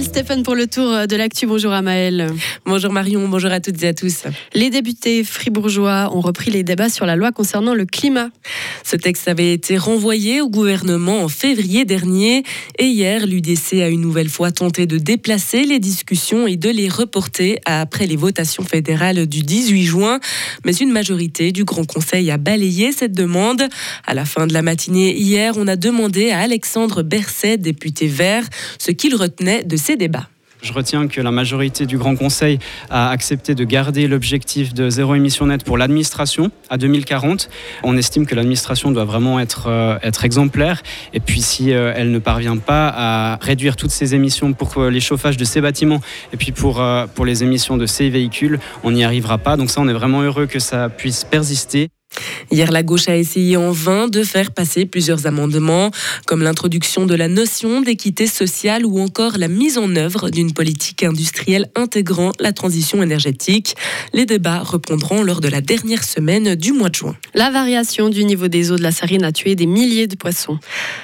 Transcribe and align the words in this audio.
Stéphane 0.00 0.42
pour 0.42 0.54
le 0.54 0.66
tour 0.66 1.06
de 1.06 1.16
l'actu. 1.16 1.46
Bonjour 1.46 1.70
à. 1.72 1.82
Bonjour 2.64 2.92
Marion, 2.92 3.28
bonjour 3.28 3.50
à 3.50 3.60
toutes 3.60 3.82
et 3.82 3.88
à 3.88 3.92
tous. 3.92 4.22
Les 4.54 4.70
députés 4.70 5.22
fribourgeois 5.22 6.10
ont 6.14 6.20
repris 6.20 6.50
les 6.50 6.62
débats 6.62 6.88
sur 6.88 7.04
la 7.04 7.14
loi 7.14 7.30
concernant 7.30 7.74
le 7.74 7.84
climat. 7.84 8.30
Ce 8.84 8.96
texte 8.96 9.28
avait 9.28 9.52
été 9.52 9.76
renvoyé 9.76 10.40
au 10.40 10.48
gouvernement 10.48 11.22
en 11.22 11.28
février 11.28 11.84
dernier 11.84 12.42
et 12.78 12.86
hier, 12.86 13.26
l'UDC 13.26 13.74
a 13.82 13.88
une 13.88 14.00
nouvelle 14.00 14.28
fois 14.28 14.50
tenté 14.50 14.86
de 14.86 14.96
déplacer 14.96 15.64
les 15.64 15.78
discussions 15.78 16.46
et 16.46 16.56
de 16.56 16.70
les 16.70 16.88
reporter 16.88 17.58
après 17.66 18.06
les 18.06 18.16
votations 18.16 18.64
fédérales 18.64 19.26
du 19.26 19.42
18 19.42 19.84
juin. 19.84 20.20
Mais 20.64 20.72
une 20.72 20.90
majorité 20.90 21.52
du 21.52 21.64
Grand 21.64 21.84
Conseil 21.84 22.30
a 22.30 22.38
balayé 22.38 22.92
cette 22.92 23.12
demande. 23.12 23.62
À 24.06 24.14
la 24.14 24.24
fin 24.24 24.46
de 24.46 24.54
la 24.54 24.62
matinée 24.62 25.16
hier, 25.16 25.54
on 25.56 25.68
a 25.68 25.76
demandé 25.76 26.30
à 26.30 26.40
Alexandre 26.40 27.02
Berset, 27.02 27.58
député 27.58 28.06
vert, 28.06 28.44
ce 28.78 28.90
qu'il 28.90 29.14
retenait 29.14 29.64
de 29.64 29.76
ces 29.82 29.96
débats. 29.96 30.28
Je 30.62 30.72
retiens 30.72 31.08
que 31.08 31.20
la 31.20 31.32
majorité 31.32 31.86
du 31.86 31.98
Grand 31.98 32.14
Conseil 32.14 32.60
a 32.88 33.10
accepté 33.10 33.56
de 33.56 33.64
garder 33.64 34.06
l'objectif 34.06 34.72
de 34.72 34.90
zéro 34.90 35.16
émission 35.16 35.46
nette 35.46 35.64
pour 35.64 35.76
l'administration 35.76 36.52
à 36.70 36.76
2040. 36.78 37.50
On 37.82 37.96
estime 37.96 38.26
que 38.26 38.36
l'administration 38.36 38.92
doit 38.92 39.04
vraiment 39.04 39.40
être, 39.40 39.66
euh, 39.66 39.98
être 40.04 40.24
exemplaire. 40.24 40.84
Et 41.14 41.20
puis 41.20 41.42
si 41.42 41.72
euh, 41.72 41.92
elle 41.96 42.12
ne 42.12 42.18
parvient 42.20 42.58
pas 42.58 42.92
à 42.94 43.38
réduire 43.40 43.74
toutes 43.74 43.90
ces 43.90 44.14
émissions 44.14 44.52
pour 44.52 44.78
euh, 44.78 44.88
les 44.88 45.00
chauffages 45.00 45.36
de 45.36 45.44
ces 45.44 45.60
bâtiments 45.60 46.00
et 46.32 46.36
puis 46.36 46.52
pour, 46.52 46.80
pour 47.16 47.24
les 47.24 47.42
émissions 47.42 47.76
de 47.76 47.86
ces 47.86 48.08
véhicules, 48.08 48.60
on 48.84 48.92
n'y 48.92 49.02
arrivera 49.02 49.38
pas. 49.38 49.56
Donc 49.56 49.68
ça, 49.68 49.80
on 49.80 49.88
est 49.88 49.92
vraiment 49.92 50.22
heureux 50.22 50.46
que 50.46 50.60
ça 50.60 50.88
puisse 50.88 51.24
persister. 51.24 51.90
Hier, 52.50 52.70
la 52.70 52.82
gauche 52.82 53.08
a 53.08 53.16
essayé 53.16 53.56
en 53.56 53.72
vain 53.72 54.08
de 54.08 54.22
faire 54.22 54.50
passer 54.50 54.84
plusieurs 54.84 55.26
amendements, 55.26 55.90
comme 56.26 56.42
l'introduction 56.42 57.06
de 57.06 57.14
la 57.14 57.28
notion 57.28 57.80
d'équité 57.80 58.26
sociale 58.26 58.84
ou 58.84 59.00
encore 59.00 59.38
la 59.38 59.48
mise 59.48 59.78
en 59.78 59.96
œuvre 59.96 60.30
d'une 60.30 60.52
politique 60.52 61.02
industrielle 61.02 61.70
intégrant 61.74 62.32
la 62.40 62.52
transition 62.52 63.02
énergétique. 63.02 63.74
Les 64.12 64.26
débats 64.26 64.60
reprendront 64.60 65.22
lors 65.22 65.40
de 65.40 65.48
la 65.48 65.60
dernière 65.60 66.04
semaine 66.04 66.54
du 66.54 66.72
mois 66.72 66.90
de 66.90 66.94
juin. 66.94 67.16
La 67.34 67.50
variation 67.50 68.08
du 68.08 68.24
niveau 68.24 68.48
des 68.48 68.70
eaux 68.70 68.76
de 68.76 68.82
la 68.82 68.92
Sarine 68.92 69.24
a 69.24 69.32
tué 69.32 69.54
des 69.54 69.66
milliers 69.66 70.06
de 70.06 70.16
poissons. 70.16 70.58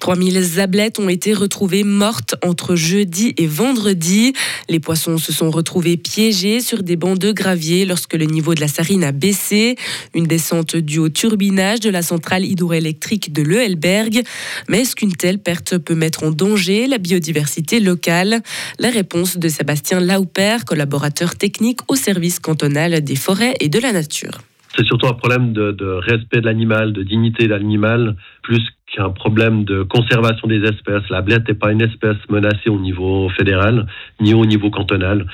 3000 0.00 0.42
zablettes 0.42 0.98
ont 0.98 1.08
été 1.08 1.32
retrouvées 1.32 1.84
mortes 1.84 2.34
entre 2.42 2.76
jeudi 2.76 3.34
et 3.38 3.46
vendredi. 3.46 4.32
Les 4.68 4.80
poissons 4.80 5.18
se 5.18 5.32
sont 5.32 5.50
retrouvés 5.50 5.96
piégés 5.96 6.60
sur 6.60 6.82
des 6.82 6.96
bancs 6.96 7.18
de 7.18 7.32
gravier 7.32 7.84
lorsque 7.84 8.14
le 8.14 8.26
niveau 8.26 8.54
de 8.54 8.60
la 8.60 8.68
Sarine 8.68 9.04
a 9.04 9.12
baissé. 9.12 9.76
Une 10.14 10.26
descente 10.26 10.76
due 10.90 10.98
au 10.98 11.08
turbinage 11.08 11.80
de 11.80 11.90
la 11.90 12.02
centrale 12.02 12.44
hydroélectrique 12.44 13.32
de 13.32 13.42
Lehelberg. 13.42 14.22
Mais 14.68 14.80
est-ce 14.80 14.96
qu'une 14.96 15.12
telle 15.12 15.38
perte 15.38 15.78
peut 15.78 15.94
mettre 15.94 16.24
en 16.24 16.32
danger 16.32 16.88
la 16.88 16.98
biodiversité 16.98 17.78
locale? 17.78 18.40
La 18.80 18.90
réponse 18.90 19.38
de 19.38 19.48
Sébastien 19.48 20.00
Lauper, 20.00 20.56
collaborateur 20.66 21.36
technique 21.36 21.80
au 21.88 21.94
service 21.94 22.40
cantonal 22.40 23.02
des 23.04 23.16
forêts 23.16 23.54
et 23.60 23.68
de 23.68 23.78
la 23.78 23.92
nature. 23.92 24.38
C'est 24.76 24.86
surtout 24.86 25.06
un 25.06 25.14
problème 25.14 25.52
de, 25.52 25.84
respect 26.10 26.40
de 26.40 26.46
l'animal, 26.46 26.92
de 26.92 27.02
dignité 27.02 27.44
de 27.44 27.50
l'animal, 27.50 28.16
plus 28.42 28.62
qu'un 28.92 29.10
problème 29.10 29.64
de 29.64 29.82
conservation 29.84 30.48
des 30.48 30.62
espèces. 30.62 31.08
La 31.10 31.22
blette 31.22 31.46
n'est 31.48 31.54
pas 31.54 31.70
une 31.70 31.82
espèce 31.82 32.16
menacée 32.28 32.70
au 32.70 32.80
niveau 32.80 33.28
fédéral, 33.30 33.86
ni 34.20 34.34
au 34.34 34.44
niveau 34.44 34.70
cantonal. 34.70 35.26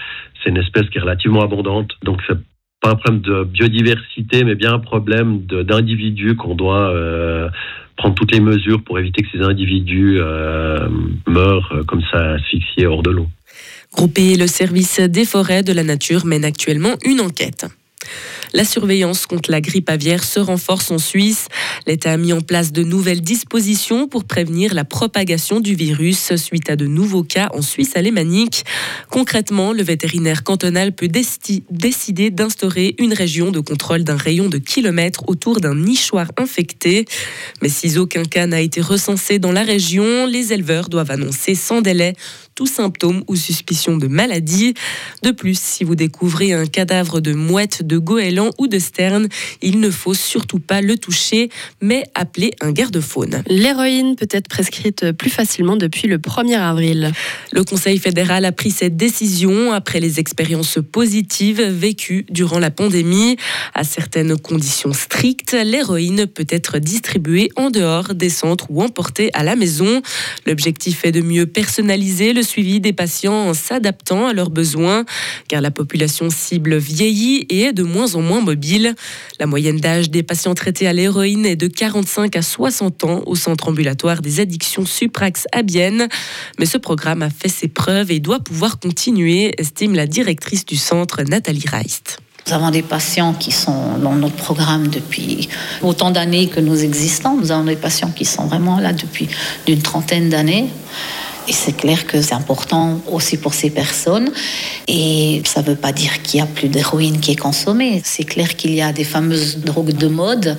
C'est 0.43 0.51
une 0.51 0.59
espèce 0.59 0.89
qui 0.91 0.99
est 0.99 1.03
relativement 1.03 1.43
abondante, 1.43 1.93
donc 2.03 2.21
c'est 2.27 2.37
pas 2.80 2.91
un 2.91 2.94
problème 2.96 3.20
de 3.20 3.44
biodiversité, 3.44 4.44
mais 4.44 4.55
bien 4.55 4.74
un 4.74 4.78
problème 4.78 5.41
d'individus 5.46 6.36
qu'on 6.36 6.55
doit 6.55 6.91
euh, 6.91 7.48
prendre 7.96 8.14
toutes 8.14 8.32
les 8.32 8.41
mesures 8.41 8.82
pour 8.82 8.98
éviter 8.98 9.22
que 9.22 9.28
ces 9.32 9.42
individus 9.42 10.19
euh, 10.19 10.88
meurent 11.27 11.72
euh, 11.72 11.84
comme 11.84 12.02
ça 12.12 12.32
asphyxiés 12.32 12.86
hors 12.86 13.02
de 13.02 13.10
l'eau. 13.10 13.27
Groupé, 13.92 14.36
le 14.36 14.47
service 14.47 15.00
des 15.00 15.24
forêts 15.24 15.62
de 15.62 15.72
la 15.72 15.82
nature 15.82 16.27
mène 16.27 16.44
actuellement 16.44 16.97
une 17.04 17.20
enquête. 17.20 17.66
La 18.52 18.64
surveillance 18.64 19.27
contre 19.27 19.50
la 19.50 19.61
grippe 19.61 19.91
aviaire 19.91 20.25
se 20.25 20.41
renforce 20.41 20.91
en 20.91 20.98
Suisse. 20.98 21.48
L'État 21.87 22.12
a 22.12 22.16
mis 22.16 22.32
en 22.32 22.41
place 22.41 22.72
de 22.72 22.82
nouvelles 22.82 23.21
dispositions 23.21 24.09
pour 24.09 24.25
prévenir 24.25 24.75
la 24.75 24.84
propagation 24.84 25.60
du 25.60 25.75
virus 25.75 26.34
suite 26.37 26.71
à 26.71 26.76
de 26.76 26.87
nouveaux 26.87 27.22
cas 27.22 27.48
en 27.54 27.62
Suisse 27.62 27.97
alémanique. 27.97 28.65
Concrètement, 29.10 29.72
le 29.72 29.82
vétérinaire 29.82 30.44
cantonal 30.44 30.93
peut 30.93 31.09
décider 31.09 32.31
d'instaurer 32.31 32.94
une 32.98 33.12
région 33.12 33.50
de 33.50 33.60
contrôle 33.60 34.04
d'un 34.04 34.16
rayon 34.16 34.48
de 34.48 34.59
kilomètres 34.59 35.28
autour 35.28 35.60
d'un 35.60 35.75
nichoir 35.75 36.31
infecté. 36.37 37.04
Mais 37.62 37.69
si 37.69 37.98
aucun 37.98 38.25
cas 38.25 38.47
n'a 38.47 38.60
été 38.60 38.81
recensé 38.81 39.38
dans 39.38 39.53
la 39.53 39.62
région, 39.62 40.26
les 40.26 40.53
éleveurs 40.53 40.88
doivent 40.88 41.10
annoncer 41.10 41.54
sans 41.54 41.82
délai 41.82 42.15
tout 42.54 42.66
symptôme 42.66 43.22
ou 43.28 43.37
suspicion 43.37 43.98
de 43.98 44.06
maladie. 44.06 44.75
De 45.22 45.31
plus, 45.31 45.59
si 45.60 45.84
vous 45.84 45.94
découvrez 45.94 46.54
un 46.54 46.66
cadavre 46.66 47.21
de 47.21 47.34
mouette, 47.34 47.87
de 47.87 47.98
goéland 47.98 48.46
ou 48.59 48.67
de 48.67 48.79
sterne, 48.79 49.29
il 49.62 49.81
ne 49.81 49.91
faut 49.91 50.15
surtout 50.15 50.59
pas 50.59 50.81
le 50.81 50.97
toucher, 50.97 51.51
mais 51.81 52.05
appeler 52.15 52.53
un 52.61 52.73
garde-faune. 52.73 53.43
L'héroïne 53.49 54.17
peut 54.17 54.29
être 54.31 54.49
prescrite 54.49 55.12
plus 55.12 55.31
facilement 55.31 55.77
depuis 55.77 56.09
le 56.09 56.19
1er 56.19 56.59
avril. 56.59 57.12
Le 57.53 57.65
Conseil 57.65 57.99
fédéral 57.99 58.45
a 58.45 58.53
pris 58.53 58.71
cette 58.71 58.97
décision 58.97 59.73
après 59.73 60.01
les 60.01 60.21
expériences 60.21 60.79
positives 60.93 61.62
vécues 61.62 62.27
durant 62.31 62.59
la 62.59 62.71
pandémie. 62.71 63.37
À 63.75 63.84
certaines 63.84 64.39
conditions 64.39 64.93
strictes, 64.93 65.57
l'héroïne 65.65 66.27
peut 66.27 66.47
être 66.49 66.78
distribuée 66.78 67.51
en 67.57 67.71
dehors 67.71 68.15
des 68.15 68.31
centres 68.31 68.67
ou 68.71 68.83
emportée 68.83 69.31
à 69.34 69.43
la 69.43 69.57
maison. 69.57 70.03
L'objectif 70.47 71.05
est 71.05 71.13
de 71.13 71.21
mieux 71.21 71.47
personnaliser 71.47 72.33
le 72.33 72.43
suivi 72.43 72.81
des 72.81 72.93
patients 72.93 73.49
en 73.49 73.55
s'adaptant 73.55 74.27
à 74.27 74.33
leurs 74.33 74.51
besoins, 74.51 75.05
car 75.49 75.61
la 75.61 75.71
population 75.71 76.31
cible 76.31 76.77
vieillit 76.77 77.47
et 77.49 77.63
est 77.63 77.73
de 77.73 77.83
moins 77.83 78.15
en 78.15 78.21
moins 78.21 78.25
mobile. 78.26 78.94
La 79.41 79.47
moyenne 79.47 79.78
d'âge 79.78 80.10
des 80.10 80.22
patients 80.22 80.54
traités 80.54 80.87
à 80.87 80.92
l'héroïne 80.92 81.47
est 81.47 81.56
de 81.56 81.66
45 81.66 82.37
à 82.37 82.42
60 82.42 83.04
ans 83.04 83.22
au 83.26 83.34
centre 83.34 83.69
ambulatoire 83.69 84.22
des 84.22 84.41
addictions 84.41 84.84
Suprax 84.84 85.47
à. 85.53 85.62
Mais 86.59 86.66
ce 86.66 86.78
programme 86.78 87.22
a 87.22 87.31
fait 87.31 87.48
ses 87.48 87.69
preuves 87.69 88.10
et 88.10 88.20
doit 88.20 88.41
pouvoir 88.41 88.78
continuer, 88.78 89.54
estime 89.59 89.94
la 89.94 90.06
directrice 90.06 90.65
du 90.65 90.76
centre, 90.76 91.22
Nathalie 91.22 91.65
Reist. 91.66 92.19
Nous 92.47 92.53
avons 92.53 92.70
des 92.70 92.82
patients 92.82 93.34
qui 93.34 93.50
sont 93.50 93.98
dans 93.98 94.15
notre 94.15 94.36
programme 94.36 94.86
depuis 94.86 95.48
autant 95.82 96.12
d'années 96.12 96.47
que 96.47 96.60
nous 96.60 96.84
existons. 96.84 97.36
Nous 97.36 97.50
avons 97.50 97.65
des 97.65 97.75
patients 97.75 98.12
qui 98.12 98.25
sont 98.25 98.47
vraiment 98.47 98.78
là 98.78 98.92
depuis 98.92 99.28
une 99.66 99.82
trentaine 99.82 100.28
d'années. 100.28 100.69
C'est 101.49 101.77
clair 101.77 102.07
que 102.07 102.21
c'est 102.21 102.34
important 102.34 103.01
aussi 103.11 103.37
pour 103.37 103.55
ces 103.55 103.71
personnes. 103.71 104.31
Et 104.89 105.43
ça 105.45 105.62
ne 105.62 105.67
veut 105.67 105.77
pas 105.77 105.93
dire 105.93 106.23
qu'il 106.23 106.39
n'y 106.39 106.43
a 106.43 106.47
plus 106.47 106.69
d'héroïne 106.69 107.21
qui 107.21 107.33
est 107.33 107.37
consommée. 107.37 108.03
C'est 108.05 108.25
clair 108.25 108.57
qu'il 108.57 108.75
y 108.75 108.83
a 108.83 108.93
des 108.93 109.05
fameuses 109.05 109.59
drogues 109.59 109.97
de 109.97 110.09
mode, 110.09 110.57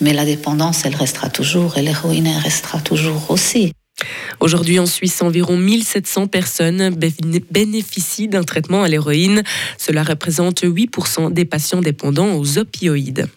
mais 0.00 0.12
la 0.12 0.24
dépendance, 0.24 0.84
elle 0.84 0.96
restera 0.96 1.28
toujours 1.30 1.76
et 1.78 1.82
l'héroïne, 1.82 2.26
elle 2.26 2.42
restera 2.42 2.80
toujours 2.80 3.30
aussi. 3.30 3.72
Aujourd'hui, 4.40 4.78
en 4.78 4.86
Suisse, 4.86 5.20
environ 5.20 5.56
1700 5.56 6.28
personnes 6.28 6.96
bénéficient 7.50 8.28
d'un 8.28 8.42
traitement 8.42 8.82
à 8.82 8.88
l'héroïne. 8.88 9.42
Cela 9.76 10.02
représente 10.02 10.62
8% 10.62 11.32
des 11.32 11.44
patients 11.44 11.82
dépendants 11.82 12.34
aux 12.36 12.58
opioïdes. 12.58 13.28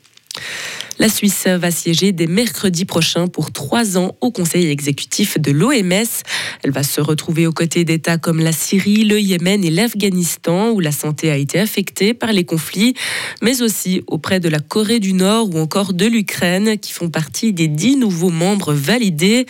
La 1.04 1.10
Suisse 1.10 1.48
va 1.48 1.70
siéger 1.70 2.14
dès 2.14 2.28
mercredi 2.28 2.86
prochain 2.86 3.28
pour 3.28 3.52
trois 3.52 3.98
ans 3.98 4.16
au 4.22 4.32
Conseil 4.32 4.70
exécutif 4.70 5.38
de 5.38 5.52
l'OMS. 5.52 6.24
Elle 6.64 6.72
va 6.72 6.84
se 6.84 7.02
retrouver 7.02 7.46
aux 7.46 7.52
côtés 7.52 7.84
d'États 7.84 8.18
comme 8.18 8.40
la 8.40 8.54
Syrie, 8.54 9.04
le 9.04 9.20
Yémen 9.20 9.66
et 9.66 9.70
l'Afghanistan, 9.70 10.70
où 10.70 10.80
la 10.80 10.94
santé 10.94 11.30
a 11.30 11.36
été 11.36 11.60
affectée 11.60 12.14
par 12.14 12.32
les 12.32 12.46
conflits, 12.46 12.94
mais 13.42 13.62
aussi 13.62 14.02
auprès 14.08 14.40
de 14.40 14.48
la 14.48 14.62
Corée 14.62 15.02
du 15.02 15.12
Nord 15.12 15.54
ou 15.54 15.60
encore 15.60 15.92
de 15.92 16.06
l'Ukraine, 16.06 16.78
qui 16.80 16.94
font 16.94 17.10
partie 17.10 17.52
des 17.52 17.68
dix 17.68 17.98
nouveaux 17.98 18.30
membres 18.30 18.72
validés. 18.72 19.46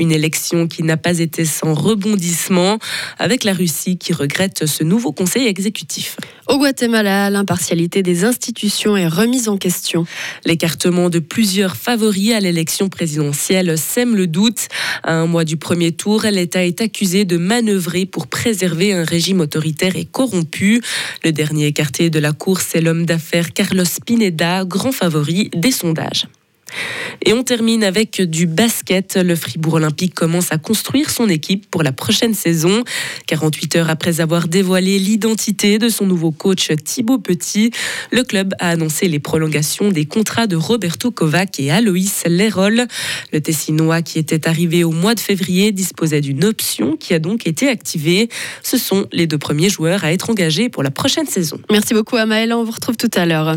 Une 0.00 0.10
élection 0.10 0.66
qui 0.66 0.82
n'a 0.82 0.96
pas 0.96 1.20
été 1.20 1.44
sans 1.44 1.74
rebondissement, 1.74 2.80
avec 3.20 3.44
la 3.44 3.52
Russie 3.52 3.98
qui 3.98 4.12
regrette 4.12 4.66
ce 4.66 4.82
nouveau 4.82 5.12
Conseil 5.12 5.46
exécutif. 5.46 6.16
Au 6.48 6.56
Guatemala, 6.56 7.28
l'impartialité 7.28 8.02
des 8.02 8.24
institutions 8.24 8.96
est 8.96 9.06
remise 9.06 9.50
en 9.50 9.58
question. 9.58 10.06
L'écartement 10.46 11.10
de 11.10 11.18
plusieurs 11.18 11.76
favoris 11.76 12.32
à 12.32 12.40
l'élection 12.40 12.88
présidentielle 12.88 13.76
sème 13.76 14.16
le 14.16 14.26
doute. 14.26 14.68
À 15.02 15.12
un 15.12 15.26
mois 15.26 15.44
du 15.44 15.58
premier 15.58 15.92
tour, 15.92 16.22
l'État 16.22 16.64
est 16.64 16.80
accusé 16.80 17.26
de 17.26 17.36
manœuvrer 17.36 18.06
pour 18.06 18.28
préserver 18.28 18.94
un 18.94 19.04
régime 19.04 19.40
autoritaire 19.40 19.96
et 19.96 20.06
corrompu. 20.06 20.80
Le 21.22 21.32
dernier 21.32 21.66
écarté 21.66 22.08
de 22.08 22.18
la 22.18 22.32
course 22.32 22.74
est 22.74 22.80
l'homme 22.80 23.04
d'affaires 23.04 23.52
Carlos 23.52 23.84
Pineda, 24.06 24.64
grand 24.64 24.92
favori 24.92 25.50
des 25.54 25.70
sondages. 25.70 26.24
Et 27.24 27.32
on 27.32 27.42
termine 27.42 27.84
avec 27.84 28.20
du 28.22 28.46
basket. 28.46 29.16
Le 29.16 29.36
Fribourg 29.36 29.74
Olympique 29.74 30.14
commence 30.14 30.52
à 30.52 30.58
construire 30.58 31.10
son 31.10 31.28
équipe 31.28 31.70
pour 31.70 31.82
la 31.82 31.92
prochaine 31.92 32.34
saison. 32.34 32.84
48 33.26 33.76
heures 33.76 33.90
après 33.90 34.20
avoir 34.20 34.48
dévoilé 34.48 34.98
l'identité 34.98 35.78
de 35.78 35.88
son 35.88 36.06
nouveau 36.06 36.30
coach 36.30 36.70
Thibaut 36.84 37.18
Petit, 37.18 37.70
le 38.10 38.22
club 38.22 38.54
a 38.58 38.70
annoncé 38.70 39.08
les 39.08 39.18
prolongations 39.18 39.90
des 39.90 40.06
contrats 40.06 40.46
de 40.46 40.56
Roberto 40.56 41.10
Kovac 41.10 41.58
et 41.60 41.70
Aloïs 41.70 42.24
Lerol. 42.26 42.86
Le 43.32 43.40
Tessinois 43.40 44.02
qui 44.02 44.18
était 44.18 44.48
arrivé 44.48 44.84
au 44.84 44.92
mois 44.92 45.14
de 45.14 45.20
février 45.20 45.72
disposait 45.72 46.20
d'une 46.20 46.44
option 46.44 46.96
qui 46.96 47.14
a 47.14 47.18
donc 47.18 47.46
été 47.46 47.68
activée. 47.68 48.28
Ce 48.62 48.76
sont 48.78 49.06
les 49.12 49.26
deux 49.26 49.38
premiers 49.38 49.70
joueurs 49.70 50.04
à 50.04 50.12
être 50.12 50.30
engagés 50.30 50.68
pour 50.68 50.82
la 50.82 50.90
prochaine 50.90 51.26
saison. 51.26 51.60
Merci 51.70 51.94
beaucoup 51.94 52.16
Amaël, 52.16 52.52
on 52.52 52.64
vous 52.64 52.72
retrouve 52.72 52.96
tout 52.96 53.10
à 53.14 53.26
l'heure. 53.26 53.56